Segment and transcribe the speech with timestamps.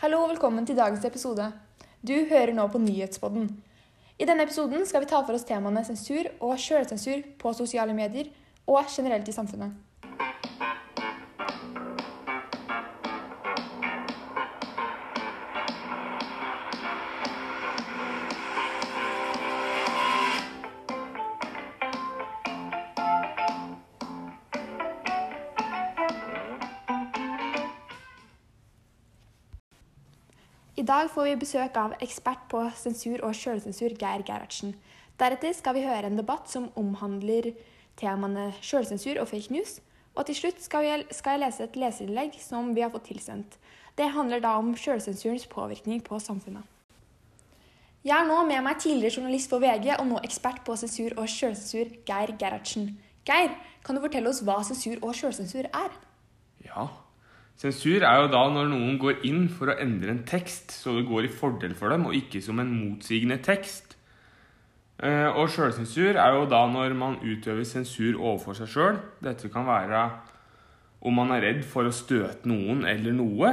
[0.00, 1.44] Hallo og velkommen til dagens episode.
[2.00, 3.50] Du hører nå på Nyhetspodden.
[4.16, 8.30] I denne episoden skal vi ta for oss temaene sensur og sjølsensur på sosiale medier
[8.64, 9.74] og generelt i samfunnet.
[30.80, 34.70] I dag får vi besøk av ekspert på sensur og sjølsensur, Geir Gerhardsen.
[35.20, 37.50] Deretter skal vi høre en debatt som omhandler
[38.00, 39.74] temaene sjølsensur og fake news.
[40.16, 43.58] Og til slutt skal jeg, skal jeg lese et leserinnlegg som vi har fått tilsendt.
[43.98, 46.64] Det handler da om sjølsensurens påvirkning på samfunnet.
[48.00, 51.28] Jeg er nå med meg tidligere journalist for VG og nå ekspert på sensur og
[51.28, 52.94] sjølsensur, Geir Gerhardsen.
[53.28, 53.52] Geir,
[53.84, 56.02] kan du fortelle oss hva sensur og sjølsensur er?
[56.64, 56.88] Ja.
[57.60, 61.08] Sensur er jo da når noen går inn for å endre en tekst så det
[61.10, 63.98] går i fordel for dem, og ikke som en motsigende tekst.
[65.00, 69.00] Eh, Og sjølsensur er jo da når man utøver sensur overfor seg sjøl.
[69.20, 70.06] Dette kan være
[71.04, 73.52] om man er redd for å støte noen eller noe.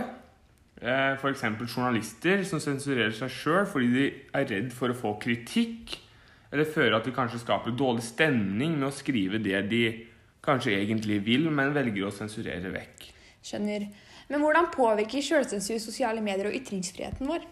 [0.77, 1.43] F.eks.
[1.65, 5.97] journalister som sensurerer seg sjøl fordi de er redd for å få kritikk,
[6.51, 9.83] eller føler at de kanskje skaper dårlig stemning med å skrive det de
[10.45, 13.16] kanskje egentlig vil, men velger å sensurere vekk.
[13.47, 13.87] Skjønner.
[14.27, 17.45] Men hvordan påvirker sjølsensur sosiale medier og ytringsfriheten vår?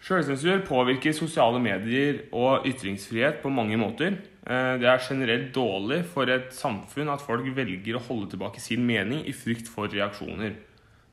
[0.00, 4.16] Sjølsensur påvirker sosiale medier og ytringsfrihet på mange måter.
[4.46, 8.86] Eh, Det er generelt dårlig for et samfunn at folk velger å holde tilbake sin
[8.86, 10.54] mening i frykt for reaksjoner.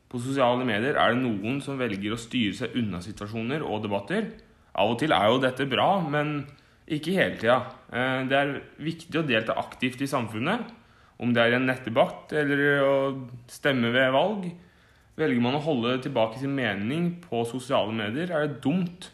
[0.08, 4.30] På sosiale medier er det noen som velger å styre seg unna situasjoner og debatter.
[4.76, 6.46] Av og til er jo dette bra, men
[6.88, 7.58] ikke hele tida.
[7.92, 10.62] Eh, Det er viktig å delta aktivt i samfunnet,
[11.22, 12.96] om det er en nettdebatt eller å
[13.52, 14.48] stemme ved valg.
[15.16, 19.10] Velger man å holde tilbake sin mening på sosiale medier, er det dumt.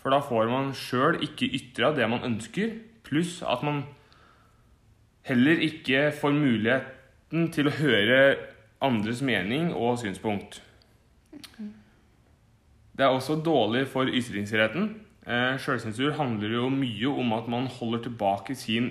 [0.00, 3.82] For da får man sjøl ikke ytra det man ønsker, pluss at man
[5.28, 8.18] heller ikke får muligheten til å høre
[8.84, 10.60] andres mening og synspunkt.
[12.94, 14.92] Det er også dårlig for ytringsretten.
[15.26, 18.90] Eh, Sjølsensur handler jo mye om at man holder tilbake sin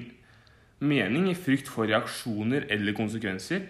[0.84, 3.70] mening i frykt for reaksjoner eller konsekvenser.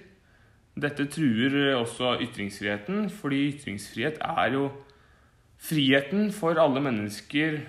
[0.73, 4.67] Dette truer også ytringsfriheten, fordi ytringsfrihet er jo
[5.63, 7.61] friheten for alle mennesker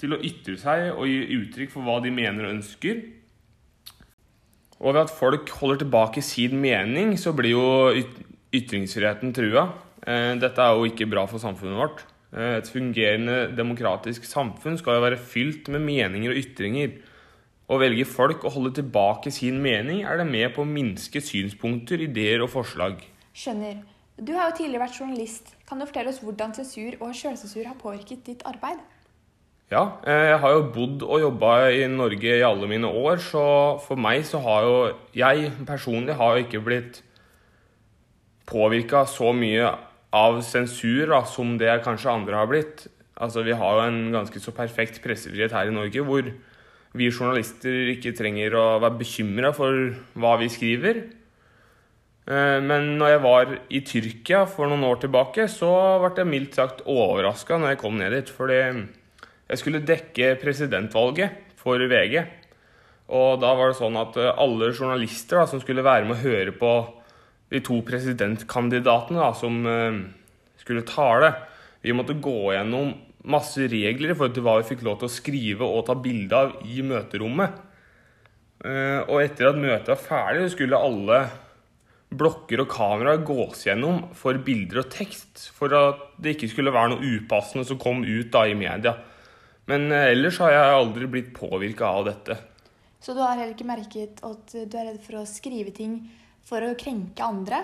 [0.00, 3.02] til å ytre seg og gi uttrykk for hva de mener og ønsker.
[4.80, 7.66] Og ved at folk holder tilbake sin mening, så blir jo
[8.56, 9.66] ytringsfriheten trua.
[10.06, 12.02] Eh, Dette er jo ikke bra for samfunnet vårt.
[12.32, 16.96] Eh, Et fungerende demokratisk samfunn skal jo være fylt med meninger og ytringer.
[17.70, 22.02] Og velge folk å holde tilbake sin mening, er det med på å minske synspunkter,
[22.02, 23.04] ideer og forslag.
[23.30, 23.84] Skjønner.
[24.20, 25.52] Du har jo tidligere vært journalist.
[25.68, 28.82] Kan du fortelle oss hvordan sensur og sjølsensur har påvirket ditt arbeid?
[29.70, 33.44] Ja, eh, jeg har jo bodd og jobba i Norge i alle mine år, så
[33.84, 34.74] for meg så har jo
[35.14, 37.02] Jeg personlig har jo ikke blitt
[38.50, 39.70] påvirka så mye
[40.12, 42.88] av sensur da, som det kanskje andre har blitt.
[43.16, 46.32] Altså, Vi har jo en ganske så perfekt pressefrihet her i Norge, hvor
[46.98, 51.02] vi journalister ikke trenger å være bekymra for hva vi skriver.
[52.26, 55.70] Eh, Men når jeg var i Tyrkia for noen år tilbake, så
[56.02, 58.30] ble jeg mildt sagt overraska når jeg kom ned dit.
[58.30, 62.24] Fordi jeg skulle dekke presidentvalget for VG.
[63.10, 66.24] Og da var det sånn at eh, alle journalister da, som skulle være med å
[66.24, 66.72] høre på
[67.50, 70.02] de to presidentkandidatene da, som eh,
[70.62, 71.32] skulle tale,
[71.82, 72.92] vi måtte gå gjennom
[73.28, 76.36] masse regler i forhold til hva vi fikk lov til å skrive og ta bilde
[76.36, 77.58] av i møterommet.
[78.64, 81.20] Eh, Og etter at møtet var ferdig, skulle alle
[82.10, 86.94] blokker og kameraer gås gjennom for bilder og tekst, for at det ikke skulle være
[86.94, 88.96] noe upassende som kom ut da i media.
[89.70, 92.38] Men eh, ellers har jeg aldri blitt påvirka av dette.
[93.00, 96.02] Så du har heller ikke merket at du er redd for å skrive ting
[96.44, 97.62] for å krenke andre?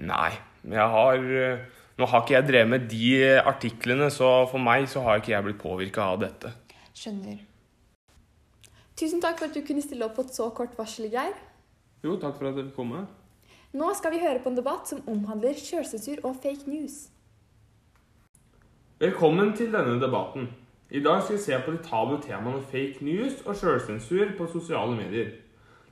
[0.00, 0.32] Nei,
[0.64, 1.68] jeg har eh,
[2.00, 3.08] Nå har ikke jeg drevet med de
[3.44, 6.52] artiklene, så for meg så har ikke jeg blitt påvirka av dette.
[6.96, 7.42] Skjønner.
[8.96, 11.34] Tusen takk for at du kunne stille opp på et så kort varsel, Geir.
[12.00, 12.94] Jo, takk for at dere kom.
[12.94, 13.04] med.
[13.76, 17.10] Nå skal vi høre på en debatt som omhandler sjølsensur og fake news.
[19.00, 20.48] Velkommen til denne debatten.
[20.90, 24.96] I dag skal vi se på de tabu temaene fake news og sjølsensur på sosiale
[24.96, 25.36] medier.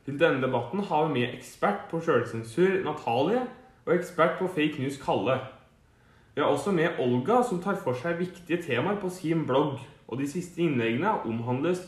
[0.09, 3.45] Til denne debatten har vi med ekspert på sjølsensur Natalie
[3.85, 5.39] og ekspert på fake news Kalle.
[6.39, 9.81] Vi har også med Olga, som tar for seg viktige temaer på sin blogg.
[10.07, 11.81] Og de siste innleggene omhandles,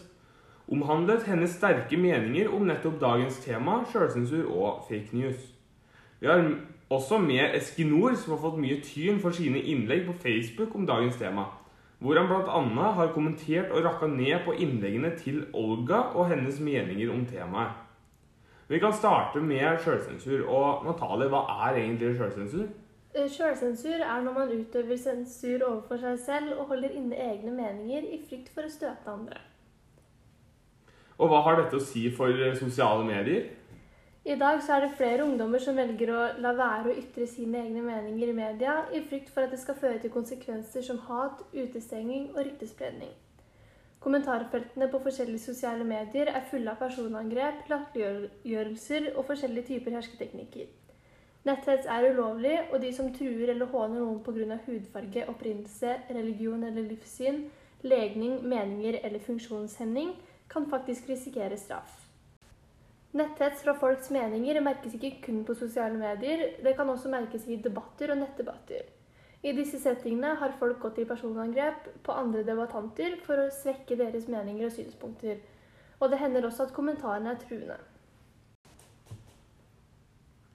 [0.66, 5.44] omhandlet hennes sterke meninger om nettopp dagens tema, sjølsensur og fake news.
[6.18, 6.42] Vi har
[6.90, 11.22] også med Eskinor, som har fått mye tyn for sine innlegg på Facebook om dagens
[11.22, 11.46] tema.
[12.02, 12.90] Hvor han bl.a.
[12.98, 17.78] har kommentert og rakka ned på innleggene til Olga og hennes meninger om temaet.
[18.66, 20.48] Vi kan starte med sjølsensur.
[20.50, 22.66] Og Natalie, hva er egentlig sjølsensur?
[23.10, 28.20] Sjølsensur er når man utøver sensur overfor seg selv og holder inne egne meninger i
[28.22, 29.40] frykt for å støte andre.
[31.18, 32.30] Og hva har dette å si for
[32.60, 33.48] sosiale medier?
[34.24, 37.64] I dag så er det flere ungdommer som velger å la være å ytre sine
[37.64, 41.42] egne meninger i media i frykt for at det skal føre til konsekvenser som hat,
[41.56, 43.14] utestenging og ryktespredning.
[44.00, 50.70] Kommentarfeltene på forskjellige sosiale medier er fulle av personangrep, latterliggjørelser og forskjellige typer hersketeknikker.
[51.50, 54.58] Netthets er ulovlig, og de som truer eller håner noen pga.
[54.66, 57.48] hudfarge, opprinnelse, religion eller livssyn,
[57.82, 60.14] legning, meninger eller funksjonshemning,
[60.50, 62.06] kan faktisk risikere straff.
[63.12, 67.56] Netthets fra folks meninger merkes ikke kun på sosiale medier, det kan også merkes i
[67.56, 68.86] debatter og nettdebatter.
[69.42, 74.28] I disse settingene har folk gått til personangrep på andre debattanter for å svekke deres
[74.28, 75.40] meninger og synspunkter.
[75.98, 77.80] Og det hender også at kommentarene er truende.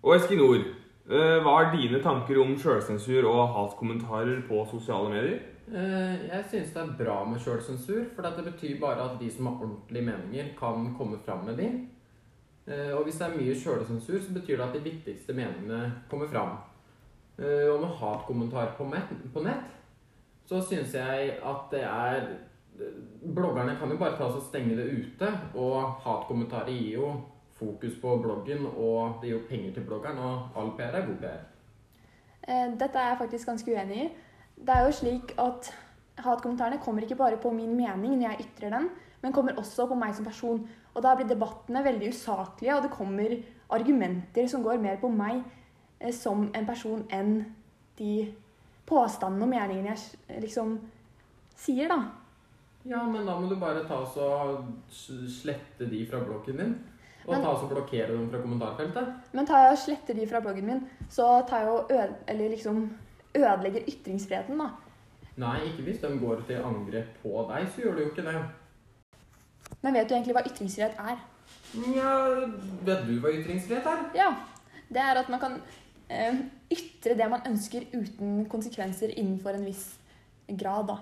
[0.06, 0.62] Og Eskinor,
[1.06, 5.44] hva er dine tanker om sjølsensur og hatkommentarer på sosiale medier?
[5.66, 9.50] Eh, jeg syns det er bra med sjølsensur, for det betyr bare at de som
[9.50, 11.80] har ordentlige meninger, kan komme fram med dem.
[12.68, 16.30] Eh, og hvis det er mye sjølsensur, så betyr det at de viktigste meningene kommer
[16.30, 16.58] fram.
[17.38, 18.86] Og med hatkommentarer på,
[19.44, 19.64] nett,
[20.48, 22.30] så syns jeg at det er
[23.36, 27.10] Bloggerne kan jo bare ta oss og stenge det ute, og hatkommentarer gir jo
[27.56, 31.20] fokus på bloggen, og det gir jo penger til bloggeren, og all PR er god
[31.24, 31.44] PR.
[32.48, 34.10] Eh, dette er jeg faktisk ganske uenig i.
[34.56, 35.72] Det er jo slik at
[36.24, 38.90] hatkommentarene kommer ikke bare på min mening når jeg ytrer den,
[39.22, 40.68] men kommer også på meg som person.
[40.94, 43.38] Og da blir debattene veldig usaklige, og det kommer
[43.70, 45.42] argumenter som går mer på meg
[46.00, 47.40] eh, som en person enn
[48.00, 48.34] de
[48.86, 50.78] påstandene og meningene jeg liksom
[51.58, 52.04] sier, da.
[52.86, 56.76] Ja, men da må du bare ta og slette de fra bloggen din.
[57.26, 59.14] Og men, ta oss og blokkere dem fra kommentarfeltet?
[59.34, 62.84] Men tar jeg og sletter de fra bloggen min, så tar jeg og liksom
[63.36, 64.70] ødelegger ytringsfriheten, da.
[65.42, 68.36] Nei, ikke hvis de går til angrep på deg, så gjør du jo ikke det.
[69.82, 71.24] Men vet du egentlig hva ytringsfrihet er?
[71.96, 72.12] Ja,
[72.88, 74.06] Vet du hva ytringsfrihet er?
[74.16, 74.30] Ja.
[74.86, 75.58] Det er at man kan
[76.14, 76.38] eh,
[76.72, 79.96] ytre det man ønsker uten konsekvenser innenfor en viss
[80.48, 81.00] grad, da.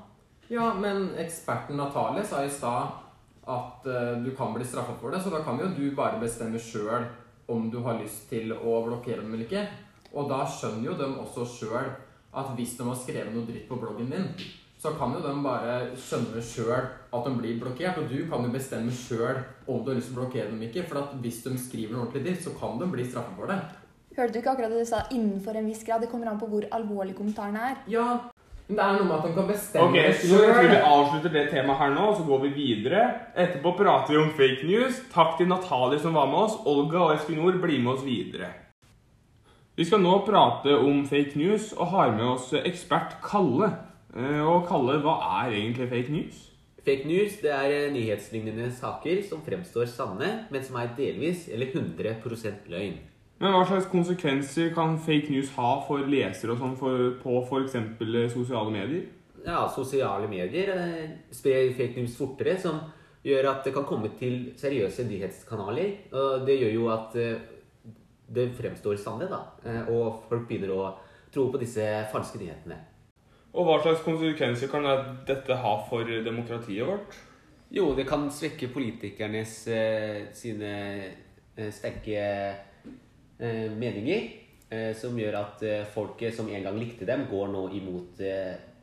[0.49, 3.03] Ja, men eksperten Natalie sa i stad
[3.49, 5.21] at uh, du kan bli straffet for det.
[5.23, 7.07] Så da kan jo du bare bestemme sjøl
[7.51, 9.67] om du har lyst til å blokkere dem eller ikke.
[10.13, 11.93] Og da skjønner jo de også sjøl
[12.33, 14.29] at hvis de har skrevet noe dritt på bloggen din,
[14.79, 18.01] så kan jo de bare skjønne sjøl at de blir blokkert.
[18.01, 20.87] Og du kan jo bestemme sjøl om du har lyst til å blokkere dem ikke.
[20.89, 23.61] For hvis de skriver noe ordentlig dritt, så kan de bli straffet for det.
[24.13, 26.01] Hørte du ikke akkurat det du sa 'innenfor en viss grad'?
[26.01, 27.77] Det kommer an på hvor alvorlig kommentaren er.
[27.87, 28.29] Ja,
[28.67, 30.39] men det er noe med at han kan bestemme okay, det sjøl.
[30.39, 33.01] Jeg tror vi avslutter det temaet her nå, og så går vi videre.
[33.35, 35.01] Etterpå prater vi om fake news.
[35.11, 36.55] Takk til Natalie som var med oss.
[36.71, 38.53] Olga og Espinor blir med oss videre.
[39.75, 43.73] Vi skal nå prate om fake news og har med oss ekspert Kalle.
[44.15, 46.43] Eh, og Kalle, hva er egentlig fake news?
[46.85, 51.73] Fake news det er eh, nyhetslignende saker som fremstår sanne, men som er delvis eller
[51.73, 53.01] 100% løgn.
[53.43, 57.75] Men hva slags konsekvenser kan fake news ha for lesere og sånn for, på f.eks.
[57.75, 59.09] Eh, sosiale medier?
[59.43, 62.79] Ja, sosiale medier eh, sprer fake news fortere, som
[63.27, 65.91] gjør at det kan komme til seriøse nyhetskanaler.
[66.15, 67.43] Og det gjør jo at eh,
[68.31, 69.83] det fremstår sannhet, da.
[69.91, 70.89] Og folk begynner å
[71.33, 71.83] tro på disse
[72.15, 72.79] falske nyhetene.
[73.51, 74.87] Og hva slags konsekvenser kan
[75.27, 77.19] dette ha for demokratiet vårt?
[77.75, 79.63] Jo, det kan svekke politikernes
[80.37, 80.77] sine
[81.75, 82.71] sterke Eh,
[83.43, 84.27] meninger
[84.73, 88.21] eh, som gjør at eh, folket som en gang likte dem, går nå imot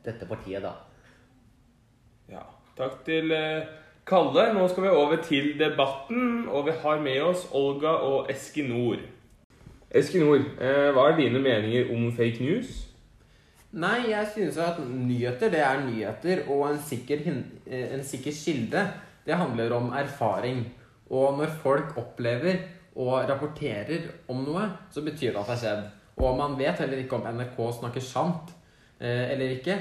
[0.04, 0.74] dette partiet, da.
[2.30, 2.44] Ja.
[2.78, 3.32] Takk til
[4.08, 4.44] Kalle.
[4.56, 9.02] Nå skal vi over til debatten, og vi har med oss Olga og Eskinor.
[9.90, 10.46] Eskinor,
[10.94, 12.70] hva er dine meninger om fake news?
[13.70, 16.44] Nei, jeg synes at nyheter, det er nyheter.
[16.48, 17.26] Og en sikker,
[17.66, 18.86] en sikker kilde,
[19.26, 20.64] det handler om erfaring.
[21.10, 22.62] Og når folk opplever
[22.98, 25.86] og rapporterer om noe, så betyr det at det har skjedd.
[26.20, 28.52] Og man vet heller ikke om NRK snakker sant
[28.98, 29.78] eh, eller ikke.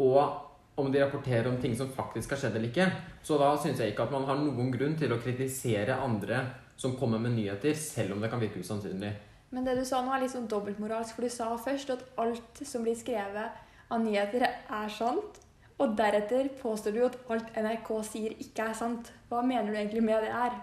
[0.00, 2.86] Og om de rapporterer om ting som faktisk har skjedd eller ikke.
[3.26, 6.44] Så da syns jeg ikke at man har noen grunn til å kritisere andre
[6.80, 9.12] som kommer med nyheter, selv om det kan virke usannsynlig.
[9.50, 12.62] Men det du sa nå er litt sånn dobbeltmoralsk, for du sa først at alt
[12.64, 13.58] som blir skrevet
[13.90, 15.40] av nyheter, er sant.
[15.80, 19.10] Og deretter påstår du at alt NRK sier, ikke er sant.
[19.28, 20.56] Hva mener du egentlig med det her?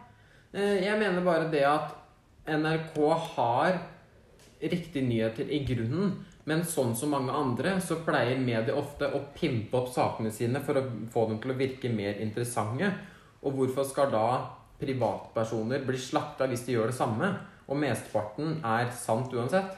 [0.53, 1.93] Eh, jeg mener bare det at
[2.47, 2.97] NRK
[3.35, 3.79] har
[4.61, 6.15] riktige nyheter i grunnen.
[6.47, 10.79] Men sånn som mange andre, så pleier medier ofte å pimpe opp sakene sine for
[10.79, 12.93] å få dem til å virke mer interessante.
[13.43, 14.27] Og hvorfor skal da
[14.79, 17.33] privatpersoner bli slakta hvis de gjør det samme?
[17.67, 19.75] Og mesteparten er sant uansett.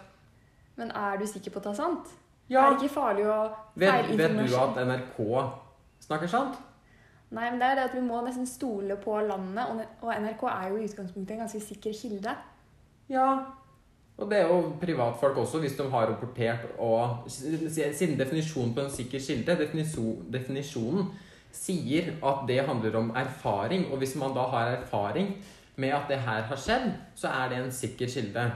[0.78, 2.14] Men er du sikker på at det er sant?
[2.50, 2.68] Ja.
[2.68, 3.40] Er det ikke farlig å
[3.78, 5.18] Vet, vet du at NRK
[6.06, 6.62] snakker sant?
[7.29, 10.69] Nei, men det er det at vi må nesten stole på landet, og NRK er
[10.71, 12.33] jo i utgangspunktet en ganske sikker kilde.
[13.09, 13.27] Ja.
[14.19, 18.91] Og det er jo privatfolk også, hvis de har rapportert og Siden definisjonen på en
[18.91, 19.55] sikker kilde,
[20.33, 21.12] definisjonen,
[21.55, 23.88] sier at det handler om erfaring.
[23.91, 25.38] Og hvis man da har erfaring
[25.79, 28.50] med at det her har skjedd, så er det en sikker kilde.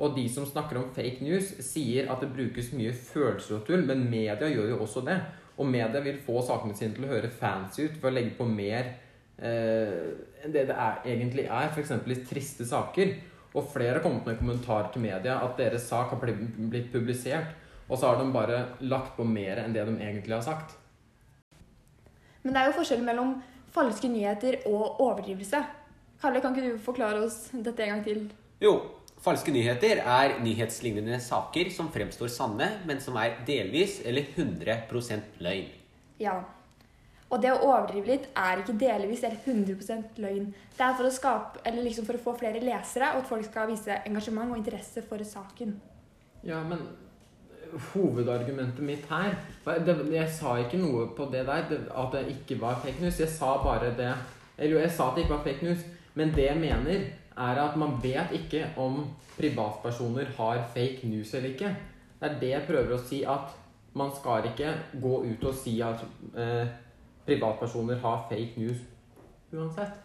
[0.00, 3.84] Og de som snakker om fake news, sier at det brukes mye følelser og tull,
[3.86, 5.18] men media gjør jo også det.
[5.60, 8.46] Og media vil få sakene sine til å høre fancy ut ved å legge på
[8.48, 8.94] mer
[9.36, 11.92] eh, enn det det er, egentlig er, f.eks.
[12.00, 13.12] i triste saker.
[13.50, 17.56] Og flere har kommet med kommentarer til media at deres sak har blitt publisert,
[17.90, 20.76] og så har de bare lagt på mer enn det de egentlig har sagt.
[22.44, 23.34] Men det er jo forskjell mellom
[23.74, 25.60] falske nyheter og overdrivelse.
[26.22, 28.22] Kalle, kan ikke du forklare oss dette en gang til?
[28.62, 28.74] Jo,
[29.24, 35.68] falske nyheter er nyhetslignende saker som fremstår sanne, men som er delvis eller 100% løgn.
[36.20, 36.38] Ja.
[37.30, 40.48] Og det å overdrive litt er ikke delvis eller 100 løgn.
[40.76, 43.46] Det er for å skape, eller liksom for å få flere lesere, og at folk
[43.46, 45.76] skal vise engasjement og interesse for saken.
[46.42, 46.82] Ja, men
[47.92, 52.60] hovedargumentet mitt her det, Jeg sa ikke noe på det der, det, at det ikke
[52.60, 53.20] var fake news.
[53.20, 54.14] Jeg sa bare det
[54.58, 55.84] Eller jo, jeg sa at det ikke var fake news,
[56.14, 57.04] men det jeg mener,
[57.48, 59.02] er at man vet ikke om
[59.38, 61.72] privatpersoner har fake news eller ikke.
[62.20, 63.56] Det er det jeg prøver å si, at
[63.96, 66.04] man skal ikke gå ut og si at
[66.36, 66.68] eh,
[67.26, 68.86] privatpersoner har fake news
[69.52, 69.98] uansett.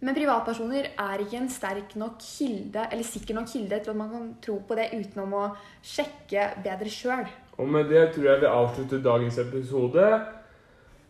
[0.00, 4.12] Men privatpersoner er ikke en sterk nok kilde, eller sikker nok kilde til at man
[4.14, 5.42] kan tro på det utenom å
[5.84, 7.26] sjekke bedre sjøl.
[7.60, 10.06] Og med det tror jeg vi avslutter dagens episode.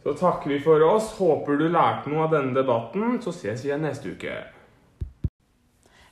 [0.02, 1.12] Så takker vi for oss.
[1.20, 3.20] Håper du lærte noe av denne debatten.
[3.22, 4.40] Så ses vi igjen neste uke.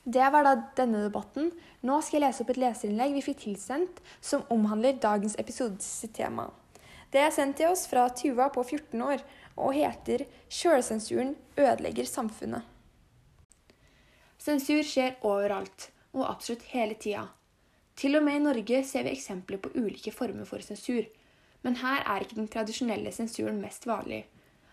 [0.09, 1.51] Det var da denne debatten.
[1.85, 5.85] Nå skal jeg lese opp et leserinnlegg vi fikk tilsendt, som omhandler dagens episodes
[6.17, 6.47] tema.
[7.13, 9.21] Det er sendt til oss fra Tuva på 14 år
[9.59, 12.65] og heter 'Sjølsensuren ødelegger samfunnet'.
[14.39, 17.27] Sensur skjer overalt, og absolutt hele tida.
[17.95, 21.05] Til og med i Norge ser vi eksempler på ulike former for sensur.
[21.61, 24.25] Men her er ikke den tradisjonelle sensuren mest vanlig,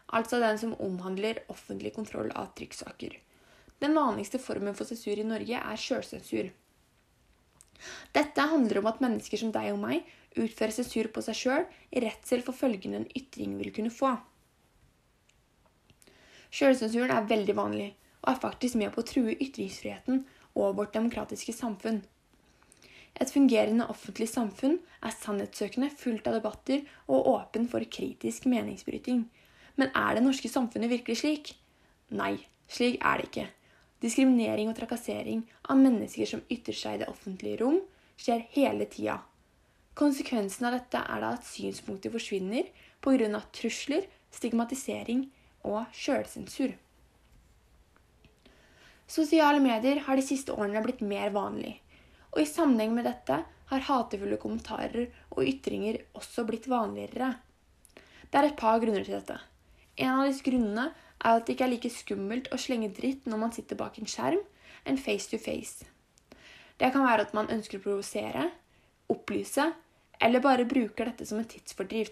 [0.08, 3.25] altså den som omhandler offentlig kontroll av trykksaker.
[3.82, 6.48] Den vanligste formen for sensur i Norge er sjølsensur.
[8.16, 10.06] Dette handler om at mennesker som deg og meg
[10.36, 14.14] utfører sensur på seg sjøl i redsel for følgene en ytring vil kunne få.
[16.56, 17.88] Sjølsensuren er veldig vanlig,
[18.24, 20.22] og er faktisk med på å true ytringsfriheten
[20.56, 22.00] og vårt demokratiske samfunn.
[23.16, 29.24] Et fungerende offentlig samfunn er sannhetssøkende, fullt av debatter og åpen for kritisk meningsbryting.
[29.76, 31.52] Men er det norske samfunnet virkelig slik?
[32.12, 32.36] Nei,
[32.72, 33.46] slik er det ikke.
[34.02, 37.80] Diskriminering og trakassering av mennesker som ytrer seg i det offentlige rom,
[38.20, 39.20] skjer hele tida.
[39.96, 42.68] Konsekvensen av dette er da at synspunkter forsvinner
[43.00, 43.40] pga.
[43.52, 45.30] trusler, stigmatisering
[45.64, 46.74] og sjølsensur.
[49.06, 51.76] Sosiale medier har de siste årene blitt mer vanlig,
[52.34, 53.38] og i sammenheng med dette
[53.70, 57.36] har hatefulle kommentarer og ytringer også blitt vanligere.
[58.30, 59.38] Det er et par grunner til dette.
[59.96, 60.90] En av disse grunnene
[61.24, 64.10] er at det ikke er like skummelt å slenge dritt når man sitter bak en
[64.10, 64.42] skjerm,
[64.86, 65.86] enn face to face.
[66.76, 68.50] Det kan være at man ønsker å provosere,
[69.12, 69.70] opplyse,
[70.20, 72.10] eller bare bruker dette som et tidsfordriv.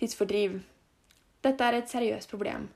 [0.00, 0.60] Tidsfordriv.
[1.44, 2.68] Dette er et seriøst problem.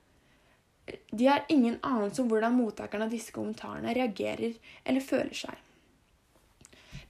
[0.85, 5.61] De har ingen anelse om hvordan mottakerne av disse kommentarene reagerer eller føler seg.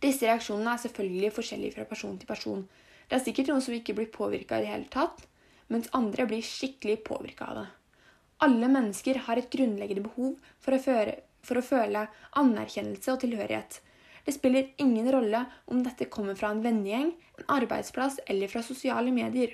[0.04, 2.64] Disse reaksjonene er selvfølgelig forskjellige fra person til person.
[3.10, 5.24] Det er sikkert noen som ikke blir påvirka i det hele tatt,
[5.72, 7.66] mens andre blir skikkelig påvirka av det.
[8.46, 12.06] Alle mennesker har et grunnleggende behov for å, føre, for å føle
[12.42, 13.80] anerkjennelse og tilhørighet.
[14.26, 19.14] Det spiller ingen rolle om dette kommer fra en vennegjeng, en arbeidsplass eller fra sosiale
[19.14, 19.54] medier.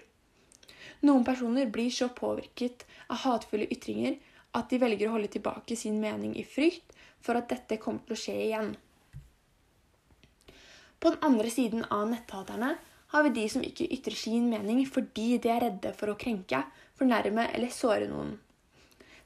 [1.06, 4.18] Noen personer blir så påvirket av hatefulle ytringer
[4.58, 8.18] at de velger å holde tilbake sin mening i frykt for at dette kommer til
[8.18, 8.72] å skje igjen.
[11.01, 12.75] På den andre siden av netthaterne
[13.12, 16.63] har vi de som ikke ytrer sin mening fordi de er redde for å krenke,
[17.00, 18.38] fornærme eller såre noen.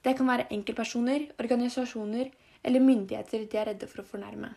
[0.05, 2.31] Det kan være enkeltpersoner, organisasjoner
[2.65, 4.51] eller myndigheter de er redde for å fornærme.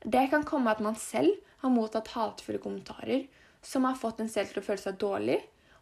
[0.00, 3.26] Det kan komme at man selv har mottatt hatefulle kommentarer
[3.62, 5.38] som har fått en selv til å føle seg dårlig,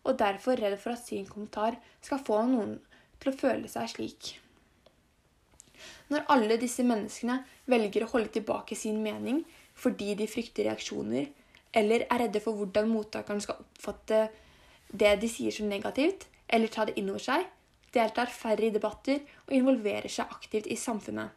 [0.07, 2.77] og derfor redd for at sin kommentar skal få noen
[3.23, 4.31] til å føle seg slik.
[6.11, 9.45] Når alle disse menneskene velger å holde tilbake sin mening
[9.79, 11.29] fordi de frykter reaksjoner,
[11.77, 14.29] eller er redde for hvordan mottakeren skal oppfatte
[14.89, 17.45] det de sier som negativt, eller ta det inn over seg,
[17.93, 21.33] deltar færre i debatter og involverer seg aktivt i samfunnet.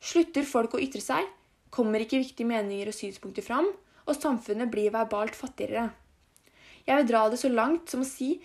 [0.00, 1.26] Slutter folk å ytre seg,
[1.70, 3.68] kommer ikke viktige meninger og synspunkter fram,
[4.06, 5.88] og samfunnet blir verbalt fattigere.
[6.86, 8.36] Jeg vil dra det så langt som å si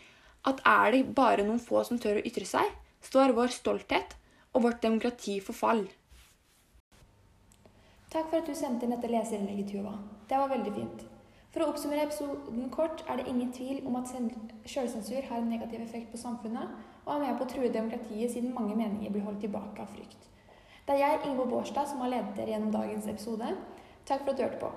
[0.50, 2.66] at er det bare noen få som tør å ytre seg,
[3.06, 4.16] står vår stolthet
[4.54, 5.86] og vårt demokrati for fall.
[8.12, 9.94] Takk for at du sendte inn dette leserinnlegget, Tuva.
[10.28, 11.11] Det var veldig fint.
[11.52, 14.12] For å oppsummere episoden kort er det ingen tvil om at
[14.72, 16.70] sjølsensur har en negativ effekt på samfunnet,
[17.04, 20.30] og er med på å true demokratiet siden mange meninger blir holdt tilbake av frykt.
[20.88, 23.50] Det er jeg, Ingeborg Bårdstad, som har ledet dere gjennom dagens episode.
[24.08, 24.72] Takk for at du hørte på.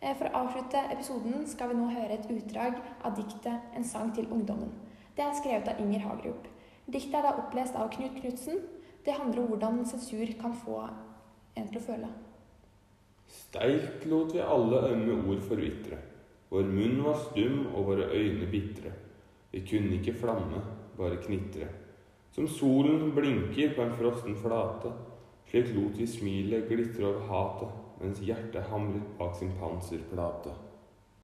[0.00, 4.14] Eh, for å avslutte episoden skal vi nå høre et utdrag av diktet 'En sang
[4.14, 4.72] til ungdommen'.
[5.16, 6.48] Det er skrevet av Inger Hagerup.
[6.86, 8.58] Diktet er da opplest av Knut Knutsen.
[9.04, 10.88] Det handler om hvordan sensur kan få
[11.56, 12.08] en til å føle.
[13.30, 15.98] Sterkt lot vi alle ømme ord forvitre.
[16.50, 18.90] Vår munn var stum og våre øyne bitre.
[19.50, 20.62] Vi kunne ikke flamme,
[20.98, 21.68] bare knitre.
[22.34, 24.92] Som solen blinker på en frossen flate,
[25.50, 30.54] slik lot vi smilet glitre over hatet, mens hjertet hamret bak sin panserplate.